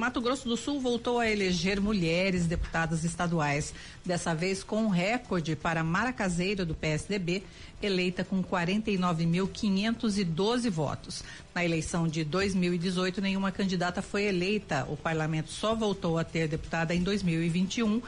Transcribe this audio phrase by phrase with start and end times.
[0.00, 5.54] Mato Grosso do Sul voltou a eleger mulheres deputadas estaduais, dessa vez com um recorde
[5.54, 7.42] para Mara Caseiro, do PSDB,
[7.82, 11.22] eleita com 49.512 votos.
[11.54, 14.86] Na eleição de 2018, nenhuma candidata foi eleita.
[14.88, 18.00] O parlamento só voltou a ter deputada em 2021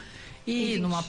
[0.47, 1.03] e numa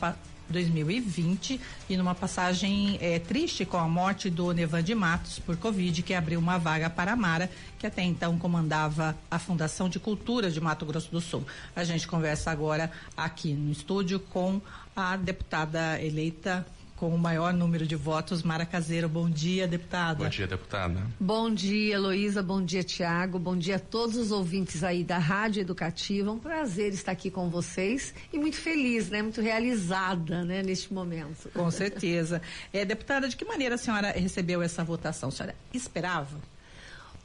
[0.48, 6.02] 2020 e numa passagem é, triste com a morte do Nevan de Matos por Covid,
[6.02, 10.50] que abriu uma vaga para a Mara, que até então comandava a Fundação de Cultura
[10.50, 11.44] de Mato Grosso do Sul.
[11.74, 14.60] A gente conversa agora aqui no estúdio com
[14.94, 16.66] a deputada eleita
[16.96, 19.08] com o maior número de votos, Mara Caseiro.
[19.08, 20.24] Bom dia, deputada.
[20.24, 21.02] Bom dia, deputada.
[21.18, 22.42] Bom dia, Heloísa.
[22.42, 23.38] Bom dia, Tiago.
[23.38, 26.30] Bom dia a todos os ouvintes aí da Rádio Educativa.
[26.30, 29.22] Um prazer estar aqui com vocês e muito feliz, né?
[29.22, 30.62] Muito realizada, né?
[30.62, 31.50] Neste momento.
[31.52, 32.41] Com certeza.
[32.72, 35.28] É, deputada, de que maneira a senhora recebeu essa votação?
[35.28, 36.38] A senhora esperava?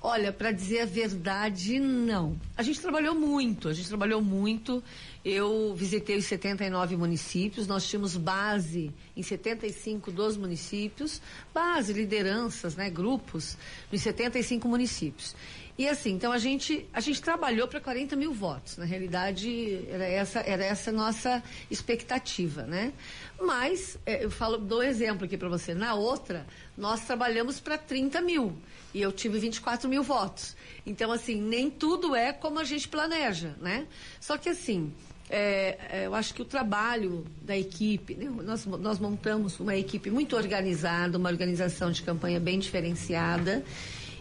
[0.02, 2.40] Olha, para dizer a verdade, não.
[2.56, 4.82] A gente trabalhou muito, a gente trabalhou muito.
[5.26, 11.22] Eu visitei os 79 municípios, nós tínhamos base em 75 dos municípios,
[11.54, 13.58] base, lideranças, né, grupos,
[13.92, 15.36] nos 75 municípios.
[15.80, 18.76] E assim, então a gente, a gente trabalhou para 40 mil votos.
[18.76, 21.42] Na realidade, era essa, era essa nossa
[21.72, 22.92] expectativa, né?
[23.40, 25.74] Mas, é, eu falo, dou exemplo aqui para você.
[25.74, 26.46] Na outra,
[26.78, 28.58] nós trabalhamos para 30 mil
[28.94, 30.54] e eu tive 24 mil votos.
[30.86, 33.88] Então, assim, nem tudo é como a gente planeja, né?
[34.20, 34.92] Só que, assim,
[35.30, 38.30] é, é, eu acho que o trabalho da equipe, né?
[38.44, 43.64] nós, nós montamos uma equipe muito organizada, uma organização de campanha bem diferenciada.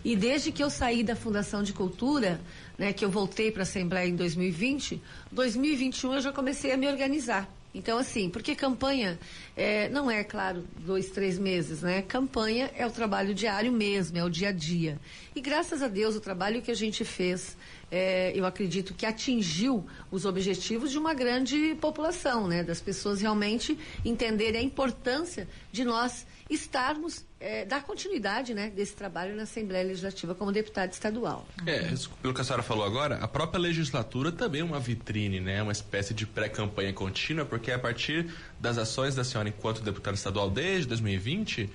[0.05, 2.41] E desde que eu saí da Fundação de Cultura,
[2.77, 6.87] né, que eu voltei para a Assembleia em 2020, 2021 eu já comecei a me
[6.89, 7.49] organizar.
[7.75, 9.19] Então, assim, porque campanha
[9.55, 12.03] é, não é, claro, dois, três meses, né?
[12.03, 14.99] Campanha é o trabalho diário mesmo, é o dia a dia.
[15.37, 17.57] E graças a Deus, o trabalho que a gente fez,
[17.91, 22.63] é, eu acredito que atingiu os objetivos de uma grande população, né?
[22.63, 29.37] Das pessoas realmente entenderem a importância de nós estarmos, é, dar continuidade né, desse trabalho
[29.37, 31.47] na Assembleia Legislativa como deputado estadual.
[31.67, 35.63] É, pelo que a senhora falou agora, a própria legislatura também é uma vitrine, né?
[35.63, 40.17] Uma espécie de pré-campanha contínua, porque é a partir das ações da senhora enquanto deputada
[40.17, 41.71] estadual desde 2020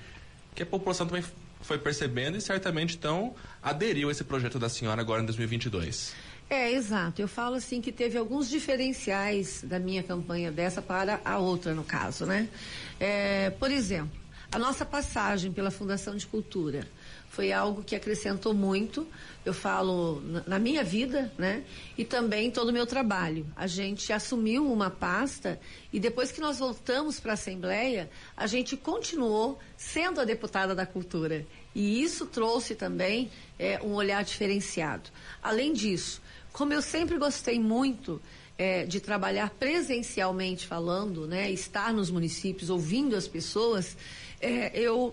[0.54, 1.24] que a população também
[1.64, 6.14] foi percebendo e certamente então aderiu a esse projeto da senhora agora em 2022.
[6.48, 7.22] É, exato.
[7.22, 11.82] Eu falo assim que teve alguns diferenciais da minha campanha dessa para a outra, no
[11.82, 12.48] caso, né?
[13.00, 14.16] É, por exemplo,
[14.52, 16.86] a nossa passagem pela Fundação de Cultura
[17.34, 19.04] foi algo que acrescentou muito,
[19.44, 21.64] eu falo na minha vida, né?
[21.98, 23.44] E também todo o meu trabalho.
[23.56, 25.58] A gente assumiu uma pasta
[25.92, 30.86] e depois que nós voltamos para a Assembleia, a gente continuou sendo a deputada da
[30.86, 31.44] cultura.
[31.74, 33.28] E isso trouxe também
[33.58, 35.10] é, um olhar diferenciado.
[35.42, 36.22] Além disso,
[36.52, 38.22] como eu sempre gostei muito
[38.56, 43.96] é, de trabalhar presencialmente falando, né, estar nos municípios, ouvindo as pessoas,
[44.40, 45.12] é, eu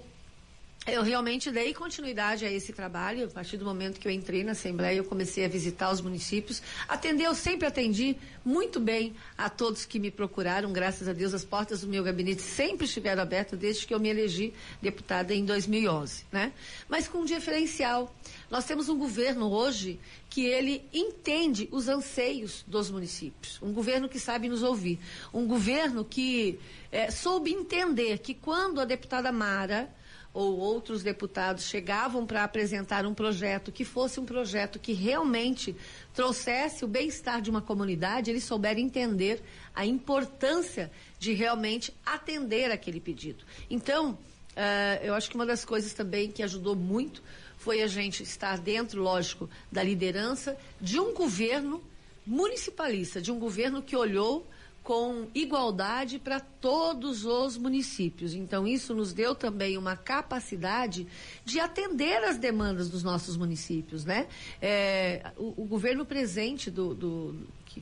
[0.88, 3.26] eu realmente dei continuidade a esse trabalho.
[3.26, 6.60] A partir do momento que eu entrei na Assembleia, eu comecei a visitar os municípios.
[6.88, 10.74] Atender, eu sempre atendi muito bem a todos que me procuraram.
[10.74, 14.10] Graças a Deus, as portas do meu gabinete sempre estiveram abertas desde que eu me
[14.10, 16.52] elegi deputada em 2011, né?
[16.90, 18.12] Mas com um diferencial.
[18.50, 20.00] Nós temos um governo hoje
[20.32, 23.60] que ele entende os anseios dos municípios.
[23.62, 25.00] Um governo que sabe nos ouvir.
[25.32, 26.60] Um governo que
[26.92, 30.01] é, soube entender que quando a deputada Mara
[30.34, 35.76] ou outros deputados chegavam para apresentar um projeto que fosse um projeto que realmente
[36.14, 39.44] trouxesse o bem-estar de uma comunidade, eles souberam entender
[39.76, 43.44] a importância de realmente atender aquele pedido.
[43.70, 47.22] Então, uh, eu acho que uma das coisas também que ajudou muito
[47.58, 51.84] foi a gente estar dentro, lógico, da liderança de um governo
[52.26, 54.48] municipalista, de um governo que olhou
[54.84, 58.34] com igualdade para todos os municípios.
[58.34, 61.08] Então, isso nos deu também uma capacidade
[61.46, 64.28] de atender as demandas dos nossos municípios, né?
[64.62, 67.36] É, o, o, governo presente do, do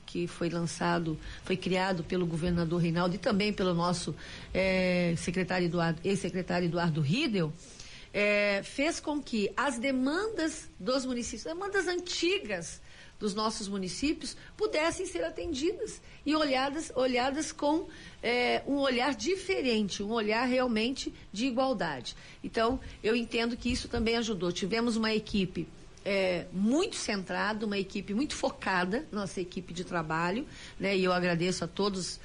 [0.06, 4.14] que, foi lançado, foi criado pelo governador Reinaldo e também pelo nosso
[4.54, 7.54] é, secretário Eduardo, ex-secretário Eduardo Riedel,
[8.14, 12.82] é, fez com que as demandas dos municípios, demandas antigas,
[13.20, 17.88] dos nossos municípios pudessem ser atendidas e olhadas, olhadas com
[18.24, 22.16] é, um olhar diferente, um olhar realmente de igualdade.
[22.44, 24.52] Então, eu entendo que isso também ajudou.
[24.52, 25.68] Tivemos uma equipe
[26.06, 30.48] é, muito centrada, uma equipe muito focada, nossa equipe de trabalho,
[30.80, 30.98] né?
[30.98, 32.20] E eu agradeço a todos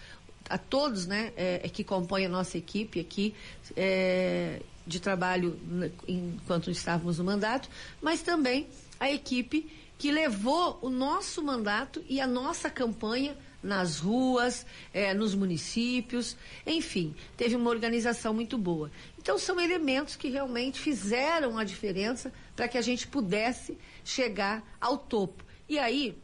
[0.49, 3.35] a todos né, é, que compõem a nossa equipe aqui
[3.75, 5.59] é, de trabalho
[6.07, 7.69] enquanto estávamos no mandato,
[8.03, 8.67] mas também
[9.01, 9.67] a equipe
[9.99, 16.37] que levou o nosso mandato e a nossa campanha nas ruas, é, nos municípios,
[16.67, 18.91] enfim, teve uma organização muito boa.
[19.19, 24.99] Então, são elementos que realmente fizeram a diferença para que a gente pudesse chegar ao
[24.99, 25.43] topo.
[25.67, 26.17] E aí,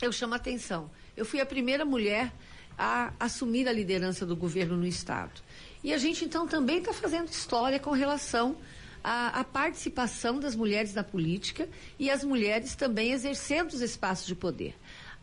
[0.00, 0.88] eu chamo a atenção.
[1.16, 2.32] Eu fui a primeira mulher
[2.78, 5.42] a assumir a liderança do governo no Estado.
[5.82, 8.56] E a gente, então, também está fazendo história com relação
[9.02, 11.68] à, à, participação das mulheres na política
[11.98, 14.74] e as mulheres também exercendo os espaços de poder.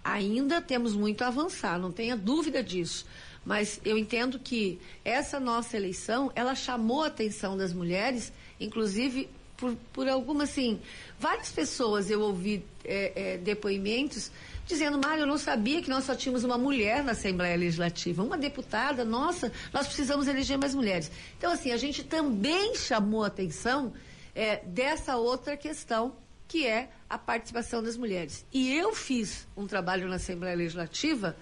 [0.04, 3.06] Ainda temos muito a avançar, não tenha dúvida disso.
[3.46, 9.76] Mas eu entendo que essa nossa eleição, ela chamou a atenção das mulheres, inclusive por,
[9.94, 10.80] por algumas, assim,
[11.20, 14.32] várias pessoas eu ouvi é, é, depoimentos
[14.66, 18.38] dizendo, Mário, eu não sabia que nós só tínhamos uma mulher na Assembleia Legislativa, uma
[18.38, 21.12] deputada, nossa, nós precisamos eleger mais mulheres.
[21.38, 23.94] Então, assim, a gente também chamou atenção
[24.34, 26.16] é, dessa outra questão,
[26.48, 28.46] que é a participação das mulheres.
[28.52, 31.36] E eu fiz um trabalho na Assembleia Legislativa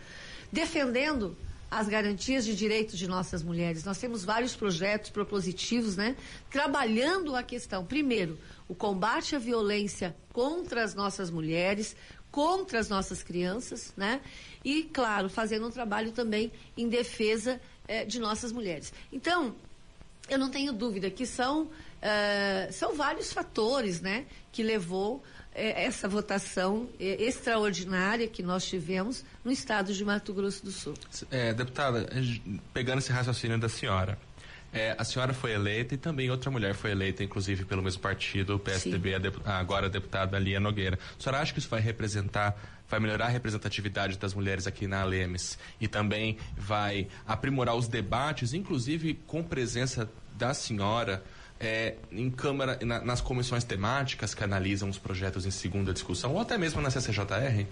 [0.52, 1.36] defendendo
[1.70, 3.84] as garantias de direitos de nossas mulheres.
[3.84, 6.16] Nós temos vários projetos propositivos, né?
[6.52, 8.38] Trabalhando a questão, primeiro,
[8.68, 11.96] o combate à violência contra as nossas mulheres,
[12.34, 14.20] contra as nossas crianças, né?
[14.66, 18.92] E, claro, fazendo um trabalho também em defesa eh, de nossas mulheres.
[19.12, 19.56] Então,
[20.28, 21.70] eu não tenho dúvida que são,
[22.02, 24.26] eh, são vários fatores, né?
[24.52, 25.22] Que levou
[25.54, 30.96] eh, essa votação extraordinária que nós tivemos no estado de Mato Grosso do Sul.
[31.30, 32.10] É, deputada,
[32.74, 34.18] pegando esse raciocínio da senhora,
[34.74, 38.56] é, a senhora foi eleita e também outra mulher foi eleita, inclusive pelo mesmo partido,
[38.56, 40.98] o PSDB, a dep agora a deputada Lia Nogueira.
[41.20, 42.60] A senhora acha que isso vai representar,
[42.90, 48.54] vai melhorar a representatividade das mulheres aqui na Alemes e também vai aprimorar os debates,
[48.54, 51.24] inclusive com presença da senhora?
[51.60, 56.42] É, em Câmara, na, nas comissões temáticas que analisam os projetos em segunda discussão, ou
[56.42, 57.66] até mesmo na CCJR?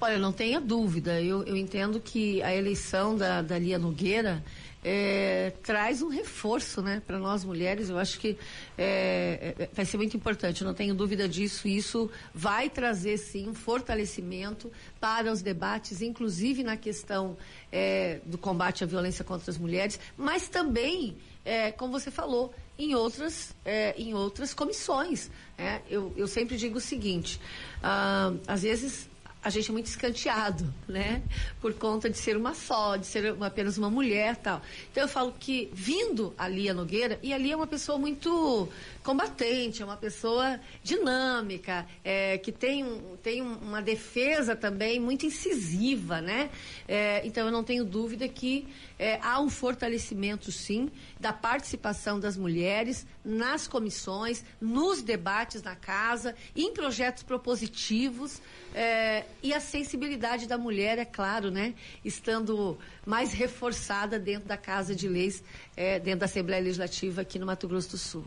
[0.00, 1.20] Olha, não tenha dúvida.
[1.20, 4.44] Eu, eu entendo que a eleição da, da Lia Nogueira
[4.84, 7.88] é, traz um reforço né, para nós mulheres.
[7.88, 8.36] Eu acho que
[8.76, 11.66] é, é, vai ser muito importante, não tenho dúvida disso.
[11.66, 14.70] Isso vai trazer, sim, um fortalecimento
[15.00, 17.36] para os debates, inclusive na questão
[17.72, 22.94] é, do combate à violência contra as mulheres, mas também, é, como você falou, em
[22.94, 25.30] outras, é, em outras comissões.
[25.56, 25.80] Né?
[25.88, 27.40] Eu, eu sempre digo o seguinte:
[27.82, 29.08] ah, às vezes
[29.44, 31.22] a gente é muito escanteado, né?
[31.60, 34.62] Por conta de ser uma só, de ser uma, apenas uma mulher tal.
[34.90, 38.66] Então eu falo que vindo a Lia Nogueira, e ali é uma pessoa muito
[39.02, 42.86] combatente, é uma pessoa dinâmica, é, que tem,
[43.22, 46.48] tem uma defesa também muito incisiva, né?
[46.88, 48.66] É, então eu não tenho dúvida que
[48.98, 56.34] é, há um fortalecimento, sim, da participação das mulheres nas comissões, nos debates na casa,
[56.56, 58.40] em projetos propositivos
[58.74, 61.74] é, e a sensibilidade da mulher, é claro, né?
[62.04, 65.42] Estando mais reforçada dentro da Casa de Leis,
[65.76, 68.24] é, dentro da Assembleia Legislativa aqui no Mato Grosso do Sul.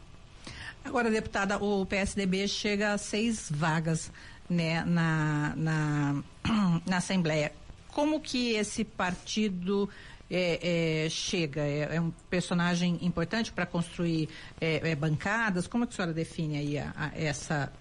[0.83, 4.11] Agora, deputada, o PSDB chega a seis vagas
[4.49, 6.23] né, na, na,
[6.85, 7.51] na Assembleia.
[7.89, 9.89] Como que esse partido
[10.29, 11.61] é, é, chega?
[11.61, 14.29] É, é, um personagem importante para construir
[14.61, 15.67] é, é, bancadas?
[15.67, 17.71] Como é que a senhora define aí a, a essa,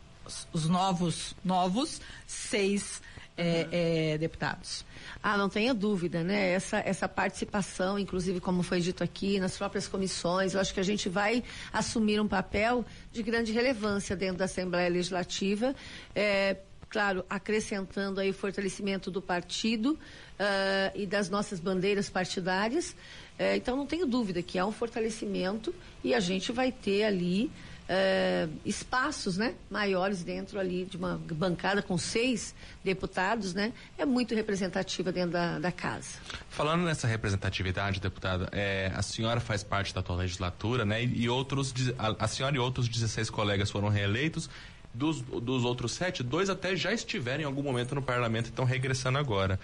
[0.53, 3.01] os novos, novos seis
[3.39, 4.19] uhum.
[4.19, 4.85] deputados?
[5.23, 6.51] Ah, não tenha dúvida, né?
[6.53, 10.85] Essa, essa participação, inclusive, como foi dito aqui, nas próprias comissões, eu acho que a
[10.85, 15.75] gente vai assumir um papel de grande relevância dentro da Assembleia Legislativa.
[16.15, 16.57] É,
[16.89, 22.91] claro, acrescentando aí o fortalecimento do partido uh, e das nossas bandeiras partidárias.
[23.39, 27.51] Uh, então, não tenho dúvida que há um fortalecimento e a gente vai ter ali
[27.89, 33.73] uh, espaços né, maiores dentro ali de uma bancada com seis deputados, né?
[33.97, 36.19] É muito representativa dentro da, da casa.
[36.51, 41.03] Falando nessa representatividade, deputada, é, a senhora faz parte da atual legislatura, né?
[41.03, 44.49] E, outros, a, a senhora e outros 16 colegas foram reeleitos
[44.93, 48.65] dos, dos outros sete, dois até já estiveram em algum momento no parlamento e estão
[48.65, 49.61] regressando agora.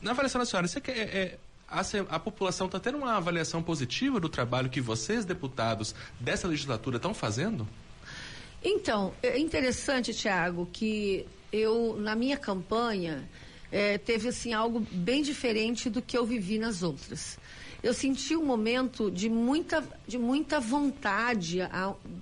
[0.00, 4.28] Na avaliação da senhora, quer, é, a, a, população está tendo uma avaliação positiva do
[4.28, 7.66] trabalho que vocês, deputados dessa legislatura, estão fazendo?
[8.62, 13.28] Então, é interessante, Tiago, que eu, na minha campanha,
[13.70, 17.38] é, teve assim algo bem diferente do que eu vivi nas outras.
[17.82, 21.58] Eu senti um momento de muita, de muita vontade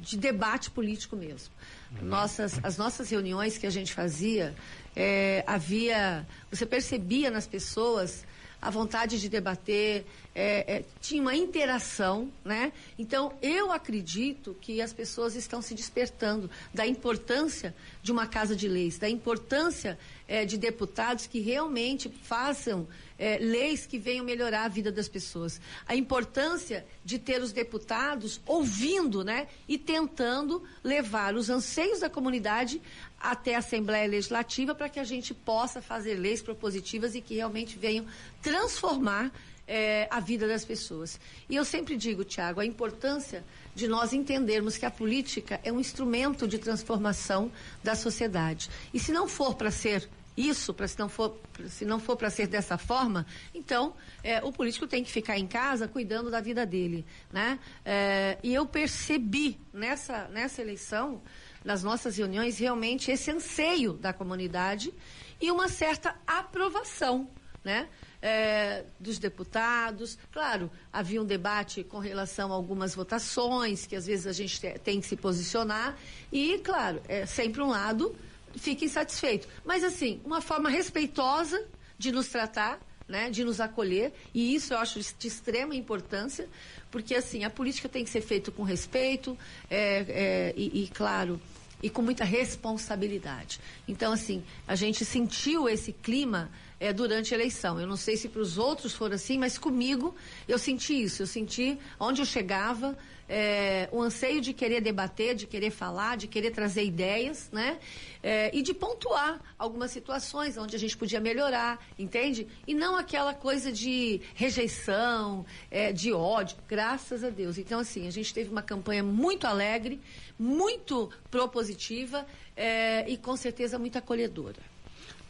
[0.01, 1.55] de debate político mesmo.
[2.03, 4.55] Nossas, as nossas reuniões que a gente fazia,
[4.97, 6.27] é, havia.
[6.51, 8.25] Você percebia nas pessoas
[8.65, 12.73] a vontade de debater, é, é, tinha uma interação, né?
[12.99, 18.67] Então, eu acredito que as pessoas estão se despertando da importância de uma casa de
[18.67, 24.69] leis, da importância é, de deputados que realmente façam é, leis que venham melhorar a
[24.69, 25.61] vida das pessoas.
[25.87, 29.47] A importância de ter os deputados ouvindo, né?
[29.69, 32.83] E tentando levar os anseios da comunidade
[33.21, 37.79] até a Assembleia Legislativa para que a gente possa fazer leis propositivas e que realmente
[37.79, 38.05] venham
[38.43, 39.33] transformar
[39.67, 41.19] é, a vida das pessoas.
[41.49, 43.45] E eu sempre digo, Tiago, a importância
[43.75, 47.51] de nós entendermos que a política é um instrumento de transformação
[47.83, 48.71] da sociedade.
[48.93, 52.29] E se não for para ser isso, para se não for se não for para
[52.29, 56.67] ser dessa forma, então é, o político tem que ficar em casa cuidando da vida
[56.67, 57.59] dele, né?
[57.85, 61.23] É, e eu percebi nessa nessa eleição,
[61.65, 64.93] nas nossas reuniões, realmente esse anseio da comunidade
[65.41, 67.29] e uma certa aprovação,
[67.63, 67.89] né?
[68.27, 70.17] É, dos deputados.
[70.33, 74.99] Claro, havia um debate com relação a algumas votações, que às vezes a gente tem
[74.99, 75.95] que se posicionar,
[76.33, 78.17] e, claro, é sempre um lado
[78.57, 79.49] fique insatisfeito.
[79.65, 81.67] Mas, assim, uma forma respeitosa
[81.99, 86.49] de nos tratar, né, de nos acolher, e isso eu acho de extrema importância,
[86.91, 89.37] porque, assim, a política tem que ser feita com respeito
[89.71, 91.41] é, é, e, e, claro,
[91.83, 93.61] e com muita responsabilidade.
[93.87, 96.51] Então, assim, a gente sentiu esse clima
[96.85, 97.81] é, durante a eleição.
[97.81, 100.15] Eu não sei se para os outros for assim, mas comigo
[100.47, 101.23] eu senti isso.
[101.23, 106.27] Eu senti onde eu chegava é, o anseio de querer debater, de querer falar, de
[106.27, 107.79] querer trazer ideias, né?
[108.23, 112.47] É, e de pontuar algumas situações onde a gente podia melhorar, entende?
[112.67, 117.57] E não aquela coisa de rejeição, é, de ódio, graças a Deus.
[117.57, 119.99] Então, assim, a gente teve uma campanha muito alegre,
[120.39, 124.74] muito propositiva é, e com certeza muito acolhedora.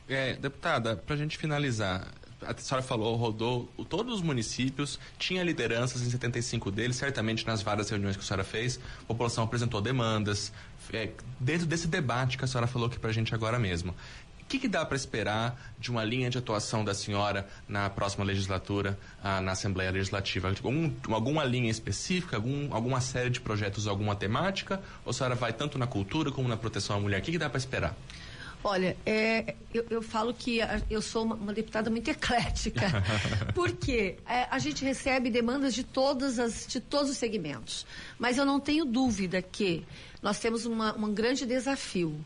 [0.08, 6.02] É, deputada, para a gente finalizar, a senhora falou, rodou todos os municípios, tinha lideranças
[6.02, 10.52] em 75 deles, certamente nas várias reuniões que a senhora fez, a população apresentou demandas,
[10.92, 13.94] é, dentro desse debate que a senhora falou aqui para a gente agora mesmo.
[14.42, 18.22] O que, que dá para esperar de uma linha de atuação da senhora na próxima
[18.22, 20.48] legislatura, ah, na Assembleia Legislativa?
[20.48, 24.82] Algum, alguma linha específica, algum, alguma série de projetos, alguma temática?
[25.02, 27.20] Ou a senhora vai tanto na cultura como na proteção à mulher?
[27.20, 27.96] O que, que dá para esperar?
[28.66, 32.80] Olha, é, eu, eu, falo que eu sou uma, uma deputada muito eclética,
[33.54, 37.86] porque é, a gente recebe demandas de, todas as, de todos os segmentos.
[38.18, 39.84] Mas eu não tenho dúvida que
[40.22, 42.18] nós temos uma, um grande desafio.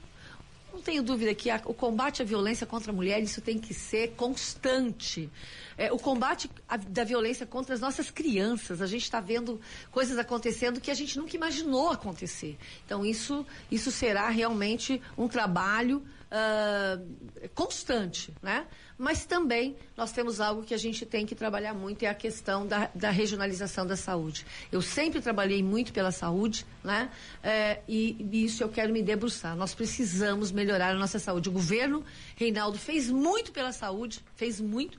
[0.72, 3.74] Não tenho dúvida que a, o combate à violência contra a mulher, isso tem que
[3.74, 5.28] ser constante.
[5.76, 10.16] É, o combate a, da violência contra as nossas crianças, a gente está vendo coisas
[10.16, 12.56] acontecendo que a gente nunca imaginou acontecer.
[12.86, 16.00] Então, isso, isso será realmente um trabalho
[16.32, 18.66] uh, constante, né?
[18.96, 22.66] Mas também nós temos algo que a gente tem que trabalhar muito, é a questão
[22.66, 24.44] da, da regionalização da saúde.
[24.72, 27.10] Eu sempre trabalhei muito pela saúde, né?
[27.38, 29.56] Uh, e, e isso eu quero me debruçar.
[29.56, 31.48] Nós precisamos melhorar a nossa saúde.
[31.48, 32.04] O governo,
[32.36, 34.98] Reinaldo, fez muito pela saúde, fez muito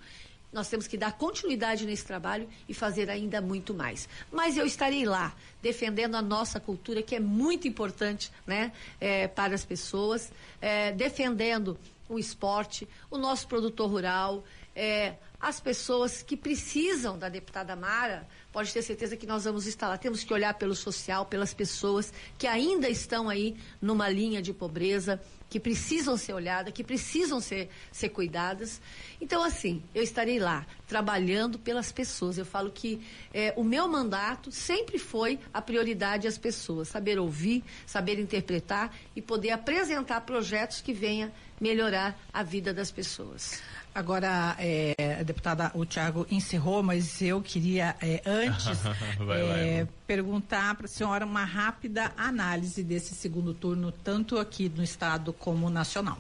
[0.52, 4.10] nós temos que dar continuidade nesse trabalho e fazer ainda muito mais.
[4.32, 9.54] Mas eu estarei lá defendendo a nossa cultura, que é muito importante né, é, para
[9.54, 11.78] as pessoas, é, defendendo
[12.08, 14.44] o esporte, o nosso produtor rural,
[14.76, 19.88] é, as pessoas que precisam da deputada Mara, pode ter certeza que nós vamos estar
[19.88, 19.98] lá.
[19.98, 25.22] Temos que olhar pelo social, pelas pessoas que ainda estão aí numa linha de pobreza,
[25.50, 28.80] que precisam ser olhadas, que precisam ser, ser cuidadas.
[29.20, 32.38] Então, assim, eu estarei lá trabalhando pelas pessoas.
[32.38, 33.02] Eu falo que
[33.34, 39.22] é, o meu mandato sempre foi a prioridade às pessoas, saber ouvir, saber interpretar e
[39.22, 43.62] poder apresentar projetos que venham melhorar a vida das pessoas.
[43.94, 48.66] Agora, é, a deputada, o Tiago encerrou, mas eu queria, é, antes,
[49.20, 54.70] vai, é, vai, perguntar para a senhora uma rápida análise desse segundo turno, tanto aqui
[54.70, 56.18] no Estado como nacional.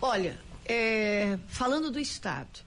[0.00, 2.60] Olha, é, falando do Estado,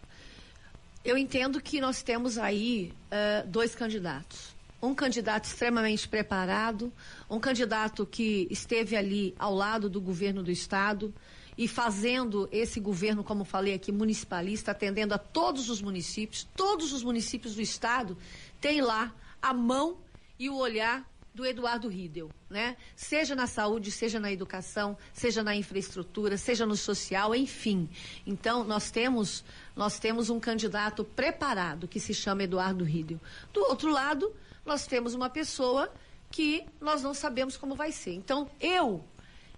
[1.03, 4.55] eu entendo que nós temos aí uh, dois candidatos.
[4.81, 6.91] Um candidato extremamente preparado,
[7.29, 11.13] um candidato que esteve ali ao lado do governo do Estado,
[11.57, 17.03] e fazendo esse governo, como falei aqui, municipalista, atendendo a todos os municípios, todos os
[17.03, 18.17] municípios do estado
[18.61, 19.97] têm lá a mão
[20.37, 22.75] e o olhar do Eduardo Riedel, né?
[22.95, 27.87] Seja na saúde, seja na educação, seja na infraestrutura, seja no social, enfim.
[28.25, 29.43] Então, nós temos,
[29.75, 33.21] nós temos um candidato preparado que se chama Eduardo Riedel.
[33.53, 34.33] Do outro lado,
[34.65, 35.93] nós temos uma pessoa
[36.31, 38.13] que nós não sabemos como vai ser.
[38.13, 39.05] Então, eu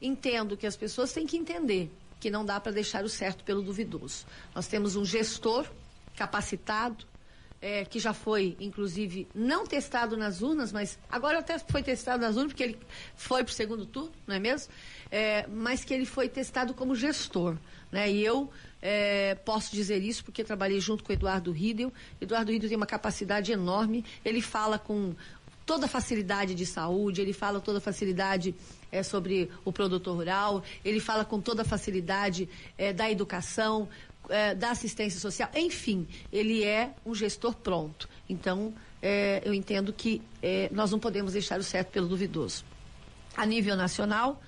[0.01, 3.62] entendo que as pessoas têm que entender que não dá para deixar o certo pelo
[3.62, 4.25] duvidoso.
[4.53, 5.65] Nós temos um gestor
[6.15, 7.06] capacitado,
[7.62, 12.36] é, que já foi, inclusive, não testado nas urnas, mas agora até foi testado nas
[12.36, 12.79] urnas, porque ele
[13.15, 14.72] foi para o segundo turno, não é mesmo?
[15.12, 17.58] É, mas que ele foi testado como gestor.
[17.91, 18.12] Né?
[18.12, 18.50] E eu
[18.82, 21.91] é, posso dizer isso porque trabalhei junto com o Eduardo Riedel.
[22.22, 25.13] Eduardo Riedel tem uma capacidade enorme, ele fala com
[25.69, 28.55] toda facilidade de saúde, ele fala toda facilidade
[28.91, 33.88] é, sobre o produtor rural, ele fala com toda facilidade é, da educação,
[34.29, 38.09] é, da assistência social, enfim, ele é um gestor pronto.
[38.27, 42.65] Então, é, eu entendo que é, nós não podemos deixar o certo pelo duvidoso.
[43.38, 44.41] A nível nacional,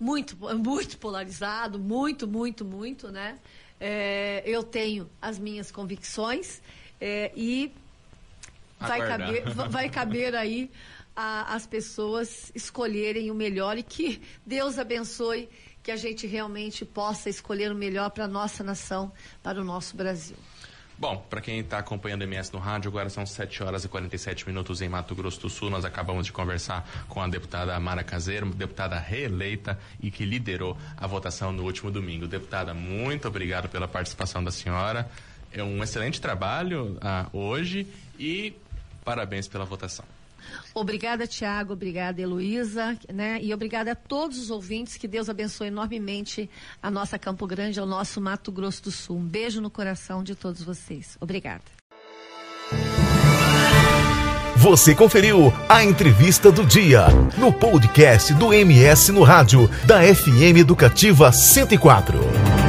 [0.00, 3.38] muito, muito polarizado, muito, muito, muito, né?
[4.44, 6.62] Eu tenho as minhas convicções
[7.36, 7.72] e
[8.82, 10.70] vai caber, vai caber aí
[11.16, 15.48] a, as pessoas escolherem o melhor e que Deus abençoe
[15.82, 19.12] que a gente realmente possa escolher o melhor para a nossa nação,
[19.42, 20.36] para o nosso Brasil.
[20.96, 24.46] Bom, para quem está acompanhando o MS no rádio, agora são 7 horas e 47
[24.46, 25.68] minutos em Mato Grosso do Sul.
[25.68, 31.04] Nós acabamos de conversar com a deputada Mara Caseiro, deputada reeleita e que liderou a
[31.08, 32.28] votação no último domingo.
[32.28, 35.10] Deputada, muito obrigado pela participação da senhora.
[35.50, 37.84] É um excelente trabalho ah, hoje
[38.16, 38.54] e
[39.04, 40.04] parabéns pela votação.
[40.74, 41.72] Obrigada, Tiago.
[41.72, 42.96] Obrigada, Heloísa.
[43.12, 43.38] Né?
[43.42, 44.96] E obrigada a todos os ouvintes.
[44.96, 46.48] Que Deus abençoe enormemente
[46.82, 49.18] a nossa Campo Grande, ao nosso Mato Grosso do Sul.
[49.18, 51.16] Um beijo no coração de todos vocês.
[51.20, 51.64] Obrigada.
[54.56, 57.06] Você conferiu a entrevista do dia
[57.36, 62.61] no podcast do MS no Rádio, da FM Educativa 104.